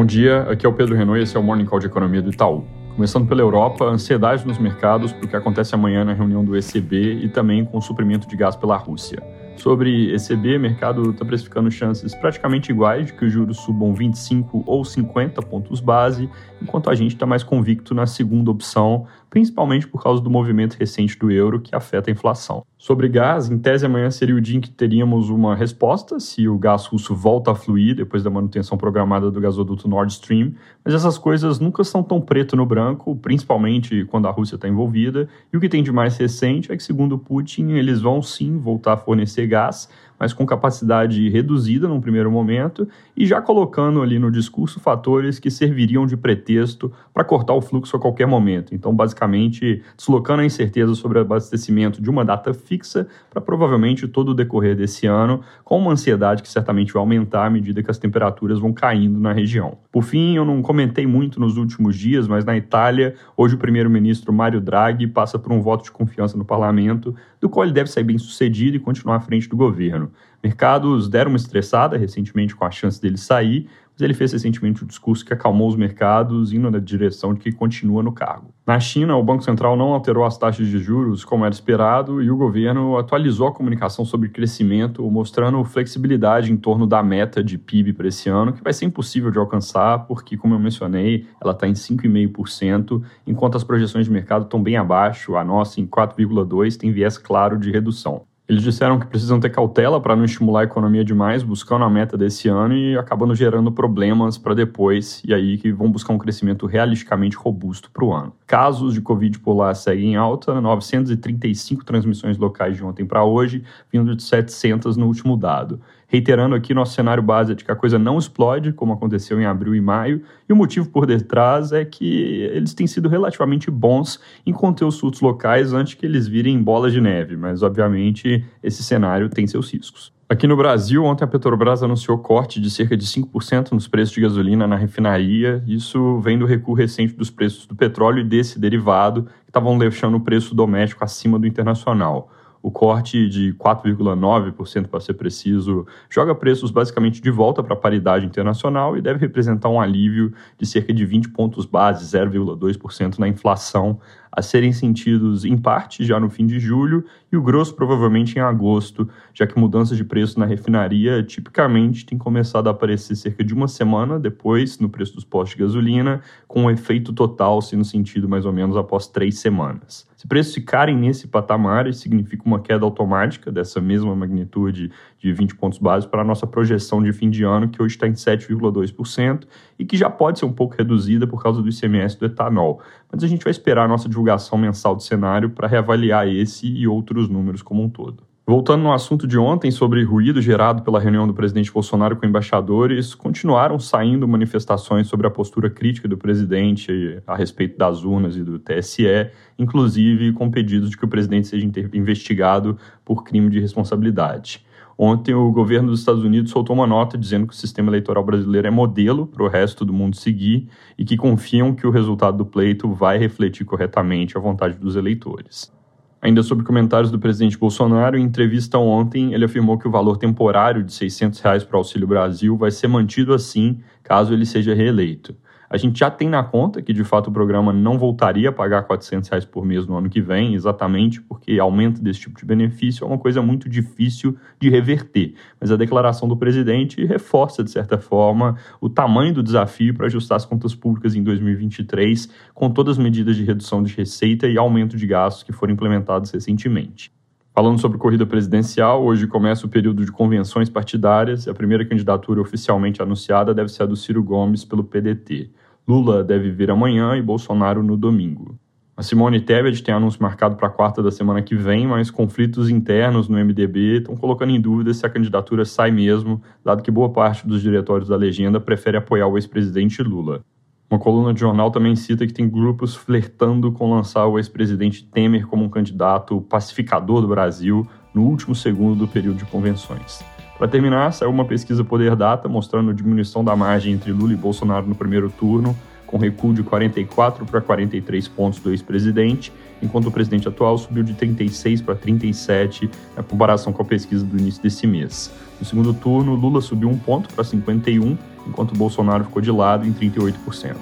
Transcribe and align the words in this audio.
Bom 0.00 0.06
dia, 0.06 0.44
aqui 0.44 0.64
é 0.64 0.68
o 0.68 0.72
Pedro 0.72 0.96
Renault 0.96 1.20
e 1.20 1.24
esse 1.24 1.36
é 1.36 1.38
o 1.38 1.42
Morning 1.42 1.66
Call 1.66 1.78
de 1.78 1.84
Economia 1.84 2.22
do 2.22 2.30
Itaú. 2.30 2.64
Começando 2.96 3.28
pela 3.28 3.42
Europa, 3.42 3.84
ansiedade 3.84 4.46
nos 4.46 4.56
mercados 4.56 5.12
porque 5.12 5.36
acontece 5.36 5.74
amanhã 5.74 6.06
na 6.06 6.14
reunião 6.14 6.42
do 6.42 6.56
ECB 6.56 7.16
e 7.22 7.28
também 7.28 7.66
com 7.66 7.76
o 7.76 7.82
suprimento 7.82 8.26
de 8.26 8.34
gás 8.34 8.56
pela 8.56 8.78
Rússia. 8.78 9.22
Sobre 9.56 10.10
ECB, 10.14 10.56
o 10.56 10.60
mercado 10.60 11.10
está 11.10 11.22
precificando 11.22 11.70
chances 11.70 12.14
praticamente 12.14 12.72
iguais 12.72 13.08
de 13.08 13.12
que 13.12 13.26
os 13.26 13.30
juros 13.30 13.58
subam 13.58 13.92
25 13.92 14.64
ou 14.66 14.82
50 14.86 15.42
pontos 15.42 15.80
base, 15.80 16.30
enquanto 16.62 16.88
a 16.88 16.94
gente 16.94 17.12
está 17.14 17.26
mais 17.26 17.42
convicto 17.42 17.94
na 17.94 18.06
segunda 18.06 18.50
opção, 18.50 19.06
principalmente 19.30 19.86
por 19.86 20.02
causa 20.02 20.20
do 20.20 20.28
movimento 20.28 20.74
recente 20.74 21.16
do 21.16 21.30
euro 21.30 21.60
que 21.60 21.74
afeta 21.74 22.10
a 22.10 22.12
inflação. 22.12 22.66
Sobre 22.76 23.08
gás, 23.08 23.48
em 23.48 23.58
tese 23.58 23.86
amanhã 23.86 24.10
seria 24.10 24.34
o 24.34 24.40
dia 24.40 24.56
em 24.56 24.60
que 24.60 24.70
teríamos 24.70 25.30
uma 25.30 25.54
resposta 25.54 26.18
se 26.18 26.48
o 26.48 26.58
gás 26.58 26.86
russo 26.86 27.14
volta 27.14 27.52
a 27.52 27.54
fluir 27.54 27.94
depois 27.94 28.22
da 28.22 28.30
manutenção 28.30 28.76
programada 28.76 29.30
do 29.30 29.40
gasoduto 29.40 29.88
Nord 29.88 30.12
Stream, 30.12 30.54
mas 30.84 30.94
essas 30.94 31.16
coisas 31.16 31.60
nunca 31.60 31.84
são 31.84 32.02
tão 32.02 32.20
preto 32.20 32.56
no 32.56 32.66
branco, 32.66 33.14
principalmente 33.16 34.04
quando 34.06 34.26
a 34.26 34.30
Rússia 34.30 34.56
está 34.56 34.68
envolvida, 34.68 35.28
e 35.52 35.56
o 35.56 35.60
que 35.60 35.68
tem 35.68 35.82
de 35.82 35.92
mais 35.92 36.16
recente 36.16 36.72
é 36.72 36.76
que, 36.76 36.82
segundo 36.82 37.18
Putin, 37.18 37.70
eles 37.72 38.00
vão 38.00 38.20
sim 38.20 38.58
voltar 38.58 38.94
a 38.94 38.96
fornecer 38.96 39.46
gás, 39.46 39.88
mas 40.20 40.34
com 40.34 40.44
capacidade 40.44 41.26
reduzida 41.30 41.88
num 41.88 41.98
primeiro 41.98 42.30
momento, 42.30 42.86
e 43.16 43.24
já 43.24 43.40
colocando 43.40 44.02
ali 44.02 44.18
no 44.18 44.30
discurso 44.30 44.78
fatores 44.78 45.38
que 45.38 45.50
serviriam 45.50 46.06
de 46.06 46.14
pretexto 46.14 46.92
para 47.14 47.24
cortar 47.24 47.54
o 47.54 47.62
fluxo 47.62 47.96
a 47.96 47.98
qualquer 47.98 48.26
momento. 48.26 48.74
Então, 48.74 48.94
basicamente, 48.94 49.82
deslocando 49.96 50.42
a 50.42 50.44
incerteza 50.44 50.94
sobre 50.94 51.18
o 51.18 51.22
abastecimento 51.22 52.02
de 52.02 52.10
uma 52.10 52.22
data 52.22 52.52
fixa 52.52 53.08
para 53.30 53.40
provavelmente 53.40 54.06
todo 54.06 54.32
o 54.32 54.34
decorrer 54.34 54.76
desse 54.76 55.06
ano, 55.06 55.40
com 55.64 55.78
uma 55.78 55.92
ansiedade 55.92 56.42
que 56.42 56.48
certamente 56.50 56.92
vai 56.92 57.00
aumentar 57.00 57.46
à 57.46 57.50
medida 57.50 57.82
que 57.82 57.90
as 57.90 57.96
temperaturas 57.96 58.58
vão 58.58 58.74
caindo 58.74 59.18
na 59.18 59.32
região. 59.32 59.78
Por 59.90 60.02
fim, 60.02 60.36
eu 60.36 60.44
não 60.44 60.60
comentei 60.60 61.06
muito 61.06 61.40
nos 61.40 61.56
últimos 61.56 61.96
dias, 61.96 62.28
mas 62.28 62.44
na 62.44 62.56
Itália, 62.56 63.14
hoje 63.34 63.54
o 63.54 63.58
primeiro-ministro 63.58 64.32
Mario 64.32 64.60
Draghi 64.60 65.06
passa 65.06 65.38
por 65.38 65.50
um 65.50 65.62
voto 65.62 65.84
de 65.84 65.90
confiança 65.90 66.36
no 66.36 66.44
parlamento, 66.44 67.14
do 67.40 67.48
qual 67.48 67.64
ele 67.64 67.72
deve 67.72 67.90
sair 67.90 68.04
bem 68.04 68.18
sucedido 68.18 68.76
e 68.76 68.80
continuar 68.80 69.16
à 69.16 69.20
frente 69.20 69.48
do 69.48 69.56
governo. 69.56 70.09
Mercados 70.42 71.08
deram 71.08 71.30
uma 71.30 71.36
estressada 71.36 71.98
recentemente 71.98 72.56
com 72.56 72.64
a 72.64 72.70
chance 72.70 73.00
dele 73.00 73.18
sair, 73.18 73.68
mas 73.92 74.00
ele 74.00 74.14
fez 74.14 74.32
recentemente 74.32 74.82
um 74.82 74.86
discurso 74.86 75.22
que 75.22 75.34
acalmou 75.34 75.68
os 75.68 75.76
mercados, 75.76 76.52
indo 76.54 76.70
na 76.70 76.78
direção 76.78 77.34
de 77.34 77.40
que 77.40 77.52
continua 77.52 78.02
no 78.02 78.12
cargo. 78.12 78.54
Na 78.66 78.80
China, 78.80 79.16
o 79.16 79.22
Banco 79.22 79.42
Central 79.42 79.76
não 79.76 79.92
alterou 79.92 80.24
as 80.24 80.38
taxas 80.38 80.66
de 80.66 80.78
juros 80.78 81.24
como 81.24 81.44
era 81.44 81.52
esperado 81.52 82.22
e 82.22 82.30
o 82.30 82.36
governo 82.36 82.96
atualizou 82.96 83.48
a 83.48 83.52
comunicação 83.52 84.02
sobre 84.04 84.30
crescimento, 84.30 85.02
mostrando 85.10 85.62
flexibilidade 85.64 86.50
em 86.50 86.56
torno 86.56 86.86
da 86.86 87.02
meta 87.02 87.44
de 87.44 87.58
PIB 87.58 87.92
para 87.92 88.08
esse 88.08 88.30
ano, 88.30 88.54
que 88.54 88.62
vai 88.62 88.72
ser 88.72 88.86
impossível 88.86 89.30
de 89.30 89.38
alcançar, 89.38 90.06
porque, 90.06 90.36
como 90.36 90.54
eu 90.54 90.58
mencionei, 90.58 91.26
ela 91.38 91.52
está 91.52 91.68
em 91.68 91.74
5,5%, 91.74 93.02
enquanto 93.26 93.56
as 93.56 93.64
projeções 93.64 94.06
de 94.06 94.12
mercado 94.12 94.44
estão 94.44 94.62
bem 94.62 94.78
abaixo, 94.78 95.36
a 95.36 95.44
nossa 95.44 95.80
em 95.80 95.86
4,2% 95.86 96.78
tem 96.78 96.90
viés 96.90 97.18
claro 97.18 97.58
de 97.58 97.70
redução. 97.70 98.29
Eles 98.50 98.64
disseram 98.64 98.98
que 98.98 99.06
precisam 99.06 99.38
ter 99.38 99.50
cautela 99.50 100.00
para 100.00 100.16
não 100.16 100.24
estimular 100.24 100.62
a 100.62 100.64
economia 100.64 101.04
demais, 101.04 101.40
buscando 101.40 101.84
a 101.84 101.88
meta 101.88 102.18
desse 102.18 102.48
ano 102.48 102.74
e 102.74 102.98
acabando 102.98 103.32
gerando 103.32 103.70
problemas 103.70 104.36
para 104.36 104.54
depois, 104.54 105.22
e 105.24 105.32
aí 105.32 105.56
que 105.56 105.70
vão 105.70 105.88
buscar 105.88 106.12
um 106.14 106.18
crescimento 106.18 106.66
realisticamente 106.66 107.36
robusto 107.36 107.92
para 107.92 108.04
o 108.04 108.12
ano. 108.12 108.32
Casos 108.48 108.92
de 108.92 109.00
Covid 109.00 109.38
polar 109.38 109.76
seguem 109.76 110.14
em 110.14 110.16
alta, 110.16 110.60
935 110.60 111.84
transmissões 111.84 112.36
locais 112.38 112.76
de 112.76 112.84
ontem 112.84 113.06
para 113.06 113.22
hoje, 113.22 113.62
vindo 113.88 114.16
de 114.16 114.22
700 114.24 114.96
no 114.96 115.06
último 115.06 115.36
dado 115.36 115.80
reiterando 116.10 116.56
aqui 116.56 116.74
nosso 116.74 116.94
cenário 116.94 117.22
base 117.22 117.54
de 117.54 117.64
que 117.64 117.70
a 117.70 117.76
coisa 117.76 117.98
não 117.98 118.18
explode, 118.18 118.72
como 118.72 118.92
aconteceu 118.92 119.40
em 119.40 119.46
abril 119.46 119.76
e 119.76 119.80
maio, 119.80 120.20
e 120.48 120.52
o 120.52 120.56
motivo 120.56 120.88
por 120.90 121.06
detrás 121.06 121.70
é 121.70 121.84
que 121.84 122.42
eles 122.52 122.74
têm 122.74 122.86
sido 122.86 123.08
relativamente 123.08 123.70
bons 123.70 124.20
em 124.44 124.52
conter 124.52 124.84
os 124.84 124.96
surtos 124.96 125.20
locais 125.20 125.72
antes 125.72 125.94
que 125.94 126.04
eles 126.04 126.26
virem 126.26 126.60
bolas 126.60 126.92
de 126.92 127.00
neve, 127.00 127.36
mas 127.36 127.62
obviamente 127.62 128.44
esse 128.60 128.82
cenário 128.82 129.28
tem 129.28 129.46
seus 129.46 129.72
riscos. 129.72 130.12
Aqui 130.28 130.46
no 130.48 130.56
Brasil, 130.56 131.04
ontem 131.04 131.24
a 131.24 131.28
Petrobras 131.28 131.82
anunciou 131.82 132.18
corte 132.18 132.60
de 132.60 132.70
cerca 132.70 132.96
de 132.96 133.04
5% 133.04 133.72
nos 133.72 133.86
preços 133.86 134.14
de 134.14 134.20
gasolina 134.20 134.66
na 134.66 134.76
refinaria. 134.76 135.62
Isso 135.66 136.20
vem 136.20 136.38
do 136.38 136.46
recuo 136.46 136.74
recente 136.74 137.14
dos 137.14 137.30
preços 137.30 137.66
do 137.66 137.74
petróleo 137.74 138.20
e 138.20 138.24
desse 138.24 138.58
derivado, 138.58 139.24
que 139.24 139.50
estavam 139.50 139.76
deixando 139.76 140.16
o 140.16 140.20
preço 140.20 140.54
doméstico 140.54 141.02
acima 141.02 141.36
do 141.36 141.48
internacional. 141.48 142.30
O 142.62 142.70
corte 142.70 143.28
de 143.28 143.54
4,9%, 143.54 144.86
para 144.86 145.00
ser 145.00 145.14
preciso, 145.14 145.86
joga 146.10 146.34
preços 146.34 146.70
basicamente 146.70 147.22
de 147.22 147.30
volta 147.30 147.62
para 147.62 147.72
a 147.72 147.76
paridade 147.76 148.26
internacional 148.26 148.96
e 148.96 149.00
deve 149.00 149.18
representar 149.18 149.70
um 149.70 149.80
alívio 149.80 150.32
de 150.58 150.66
cerca 150.66 150.92
de 150.92 151.06
20 151.06 151.30
pontos 151.30 151.64
base, 151.64 152.04
0,2% 152.04 153.18
na 153.18 153.26
inflação, 153.26 153.98
a 154.32 154.42
serem 154.42 154.72
sentidos 154.72 155.44
em 155.44 155.56
parte 155.56 156.04
já 156.04 156.20
no 156.20 156.30
fim 156.30 156.46
de 156.46 156.60
julho 156.60 157.04
e 157.32 157.36
o 157.36 157.42
grosso 157.42 157.74
provavelmente 157.74 158.36
em 158.36 158.40
agosto, 158.40 159.08
já 159.34 159.46
que 159.46 159.58
mudanças 159.58 159.96
de 159.96 160.04
preço 160.04 160.38
na 160.38 160.46
refinaria 160.46 161.22
tipicamente 161.22 162.06
têm 162.06 162.18
começado 162.18 162.68
a 162.68 162.70
aparecer 162.70 163.16
cerca 163.16 163.42
de 163.42 163.54
uma 163.54 163.68
semana 163.68 164.18
depois 164.18 164.78
no 164.78 164.88
preço 164.88 165.14
dos 165.14 165.24
postos 165.24 165.56
de 165.56 165.62
gasolina, 165.62 166.20
com 166.46 166.64
um 166.64 166.70
efeito 166.70 167.12
total 167.12 167.60
sendo 167.60 167.84
sentido 167.84 168.28
mais 168.28 168.44
ou 168.44 168.52
menos 168.52 168.76
após 168.76 169.06
três 169.06 169.38
semanas. 169.38 170.08
Se 170.20 170.28
preços 170.28 170.52
ficarem 170.52 170.94
nesse 170.98 171.26
patamar, 171.26 171.86
isso 171.86 172.00
significa 172.00 172.42
uma 172.44 172.60
queda 172.60 172.84
automática 172.84 173.50
dessa 173.50 173.80
mesma 173.80 174.14
magnitude 174.14 174.92
de 175.18 175.32
20 175.32 175.54
pontos 175.54 175.78
básicos 175.78 176.10
para 176.10 176.20
a 176.20 176.24
nossa 176.24 176.46
projeção 176.46 177.02
de 177.02 177.10
fim 177.10 177.30
de 177.30 177.42
ano, 177.42 177.70
que 177.70 177.82
hoje 177.82 177.94
está 177.94 178.06
em 178.06 178.12
7,2%, 178.12 179.44
e 179.78 179.84
que 179.86 179.96
já 179.96 180.10
pode 180.10 180.38
ser 180.38 180.44
um 180.44 180.52
pouco 180.52 180.74
reduzida 180.76 181.26
por 181.26 181.42
causa 181.42 181.62
do 181.62 181.70
ICMS 181.70 182.18
do 182.18 182.26
etanol. 182.26 182.82
Mas 183.10 183.24
a 183.24 183.26
gente 183.26 183.42
vai 183.42 183.50
esperar 183.50 183.86
a 183.86 183.88
nossa 183.88 184.10
divulgação 184.10 184.19
mensal 184.58 184.94
do 184.94 185.02
cenário 185.02 185.50
para 185.50 185.68
reavaliar 185.68 186.28
esse 186.28 186.66
e 186.66 186.86
outros 186.86 187.28
números 187.28 187.62
como 187.62 187.82
um 187.82 187.88
todo. 187.88 188.30
Voltando 188.50 188.82
no 188.82 188.92
assunto 188.92 189.28
de 189.28 189.38
ontem 189.38 189.70
sobre 189.70 190.02
ruído 190.02 190.42
gerado 190.42 190.82
pela 190.82 190.98
reunião 190.98 191.24
do 191.24 191.32
presidente 191.32 191.70
Bolsonaro 191.70 192.16
com 192.16 192.26
embaixadores, 192.26 193.14
continuaram 193.14 193.78
saindo 193.78 194.26
manifestações 194.26 195.06
sobre 195.06 195.28
a 195.28 195.30
postura 195.30 195.70
crítica 195.70 196.08
do 196.08 196.18
presidente 196.18 197.22
a 197.28 197.36
respeito 197.36 197.78
das 197.78 198.02
urnas 198.02 198.36
e 198.36 198.42
do 198.42 198.58
TSE, 198.58 199.30
inclusive 199.56 200.32
com 200.32 200.50
pedidos 200.50 200.90
de 200.90 200.96
que 200.96 201.04
o 201.04 201.08
presidente 201.08 201.46
seja 201.46 201.64
investigado 201.92 202.76
por 203.04 203.22
crime 203.22 203.48
de 203.50 203.60
responsabilidade. 203.60 204.66
Ontem, 205.02 205.32
o 205.32 205.50
governo 205.50 205.88
dos 205.88 206.00
Estados 206.00 206.22
Unidos 206.22 206.50
soltou 206.50 206.76
uma 206.76 206.86
nota 206.86 207.16
dizendo 207.16 207.46
que 207.46 207.54
o 207.54 207.56
sistema 207.56 207.88
eleitoral 207.88 208.22
brasileiro 208.22 208.68
é 208.68 208.70
modelo 208.70 209.26
para 209.26 209.42
o 209.42 209.48
resto 209.48 209.82
do 209.82 209.94
mundo 209.94 210.14
seguir 210.14 210.68
e 210.98 211.06
que 211.06 211.16
confiam 211.16 211.74
que 211.74 211.86
o 211.86 211.90
resultado 211.90 212.36
do 212.36 212.44
pleito 212.44 212.86
vai 212.92 213.16
refletir 213.16 213.64
corretamente 213.64 214.36
a 214.36 214.40
vontade 214.42 214.76
dos 214.76 214.96
eleitores. 214.96 215.72
Ainda 216.20 216.42
sobre 216.42 216.66
comentários 216.66 217.10
do 217.10 217.18
presidente 217.18 217.56
Bolsonaro, 217.56 218.18
em 218.18 218.22
entrevista 218.22 218.76
ontem, 218.76 219.32
ele 219.32 219.46
afirmou 219.46 219.78
que 219.78 219.88
o 219.88 219.90
valor 219.90 220.18
temporário 220.18 220.84
de 220.84 220.92
600 220.92 221.40
reais 221.40 221.64
para 221.64 221.76
o 221.76 221.78
Auxílio 221.78 222.06
Brasil 222.06 222.54
vai 222.54 222.70
ser 222.70 222.88
mantido 222.88 223.32
assim 223.32 223.78
caso 224.02 224.34
ele 224.34 224.44
seja 224.44 224.74
reeleito. 224.74 225.34
A 225.72 225.76
gente 225.76 226.00
já 226.00 226.10
tem 226.10 226.28
na 226.28 226.42
conta 226.42 226.82
que, 226.82 226.92
de 226.92 227.04
fato, 227.04 227.28
o 227.28 227.32
programa 227.32 227.72
não 227.72 227.96
voltaria 227.96 228.48
a 228.48 228.52
pagar 228.52 228.82
400 228.82 229.28
reais 229.28 229.44
por 229.44 229.64
mês 229.64 229.86
no 229.86 229.96
ano 229.96 230.10
que 230.10 230.20
vem, 230.20 230.54
exatamente 230.54 231.20
porque 231.22 231.60
aumento 231.60 232.02
desse 232.02 232.18
tipo 232.18 232.36
de 232.36 232.44
benefício 232.44 233.04
é 233.04 233.06
uma 233.06 233.18
coisa 233.18 233.40
muito 233.40 233.68
difícil 233.68 234.36
de 234.58 234.68
reverter. 234.68 235.34
Mas 235.60 235.70
a 235.70 235.76
declaração 235.76 236.26
do 236.26 236.36
presidente 236.36 237.06
reforça, 237.06 237.62
de 237.62 237.70
certa 237.70 237.98
forma, 237.98 238.56
o 238.80 238.88
tamanho 238.88 239.32
do 239.32 239.44
desafio 239.44 239.94
para 239.94 240.06
ajustar 240.06 240.34
as 240.34 240.44
contas 240.44 240.74
públicas 240.74 241.14
em 241.14 241.22
2023, 241.22 242.28
com 242.52 242.68
todas 242.68 242.98
as 242.98 242.98
medidas 242.98 243.36
de 243.36 243.44
redução 243.44 243.80
de 243.80 243.94
receita 243.94 244.48
e 244.48 244.58
aumento 244.58 244.96
de 244.96 245.06
gastos 245.06 245.44
que 245.44 245.52
foram 245.52 245.72
implementados 245.72 246.32
recentemente. 246.32 247.12
Falando 247.52 247.80
sobre 247.80 247.98
corrida 247.98 248.24
presidencial, 248.24 249.04
hoje 249.04 249.26
começa 249.26 249.66
o 249.66 249.68
período 249.68 250.04
de 250.04 250.12
convenções 250.12 250.68
partidárias 250.68 251.46
e 251.46 251.50
a 251.50 251.54
primeira 251.54 251.84
candidatura 251.84 252.40
oficialmente 252.40 253.02
anunciada 253.02 253.52
deve 253.52 253.68
ser 253.68 253.82
a 253.82 253.86
do 253.86 253.96
Ciro 253.96 254.22
Gomes 254.22 254.64
pelo 254.64 254.84
PDT. 254.84 255.50
Lula 255.86 256.22
deve 256.22 256.50
vir 256.50 256.70
amanhã 256.70 257.16
e 257.16 257.22
Bolsonaro 257.22 257.82
no 257.82 257.96
domingo. 257.96 258.56
A 258.96 259.02
Simone 259.02 259.40
Tebet 259.40 259.82
tem 259.82 259.92
anúncio 259.92 260.22
marcado 260.22 260.56
para 260.56 260.70
quarta 260.70 261.02
da 261.02 261.10
semana 261.10 261.42
que 261.42 261.56
vem, 261.56 261.86
mas 261.88 262.10
conflitos 262.10 262.70
internos 262.70 263.28
no 263.28 263.36
MDB 263.36 263.98
estão 263.98 264.14
colocando 264.14 264.50
em 264.50 264.60
dúvida 264.60 264.94
se 264.94 265.04
a 265.04 265.10
candidatura 265.10 265.64
sai 265.64 265.90
mesmo, 265.90 266.40
dado 266.64 266.82
que 266.82 266.90
boa 266.90 267.10
parte 267.10 267.48
dos 267.48 267.62
diretórios 267.62 268.08
da 268.08 268.16
legenda 268.16 268.60
prefere 268.60 268.96
apoiar 268.96 269.26
o 269.26 269.36
ex-presidente 269.36 270.02
Lula. 270.02 270.44
Uma 270.90 270.98
coluna 270.98 271.32
de 271.32 271.38
jornal 271.38 271.70
também 271.70 271.94
cita 271.94 272.26
que 272.26 272.32
tem 272.32 272.48
grupos 272.48 272.96
flertando 272.96 273.70
com 273.70 273.94
lançar 273.94 274.26
o 274.26 274.40
ex-presidente 274.40 275.04
Temer 275.04 275.46
como 275.46 275.64
um 275.64 275.68
candidato 275.68 276.40
pacificador 276.40 277.20
do 277.20 277.28
Brasil 277.28 277.86
no 278.12 278.22
último 278.22 278.56
segundo 278.56 278.98
do 278.98 279.06
período 279.06 279.36
de 279.36 279.44
convenções. 279.44 280.20
Para 280.58 280.66
terminar, 280.66 281.12
saiu 281.12 281.30
uma 281.30 281.44
pesquisa 281.44 281.84
Poder 281.84 282.16
Data 282.16 282.48
mostrando 282.48 282.92
diminuição 282.92 283.44
da 283.44 283.54
margem 283.54 283.92
entre 283.92 284.10
Lula 284.10 284.32
e 284.32 284.36
Bolsonaro 284.36 284.84
no 284.84 284.96
primeiro 284.96 285.30
turno, 285.30 285.76
com 286.10 286.18
recuo 286.18 286.52
de 286.52 286.64
44 286.64 287.46
para 287.46 287.60
43 287.60 288.26
pontos 288.26 288.58
do 288.58 288.70
ex-presidente, 288.70 289.52
enquanto 289.80 290.06
o 290.06 290.10
presidente 290.10 290.48
atual 290.48 290.76
subiu 290.76 291.04
de 291.04 291.14
36 291.14 291.80
para 291.82 291.94
37 291.94 292.90
na 293.16 293.22
comparação 293.22 293.72
com 293.72 293.82
a 293.82 293.84
pesquisa 293.84 294.24
do 294.24 294.36
início 294.36 294.60
desse 294.60 294.88
mês. 294.88 295.30
No 295.60 295.64
segundo 295.64 295.94
turno, 295.94 296.34
Lula 296.34 296.60
subiu 296.60 296.88
um 296.88 296.98
ponto 296.98 297.32
para 297.32 297.44
51, 297.44 298.18
enquanto 298.46 298.74
Bolsonaro 298.74 299.24
ficou 299.24 299.40
de 299.40 299.52
lado 299.52 299.86
em 299.86 299.92
38%. 299.92 300.74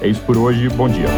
É 0.00 0.06
isso 0.06 0.20
por 0.20 0.36
hoje, 0.36 0.68
bom 0.68 0.88
dia. 0.88 1.08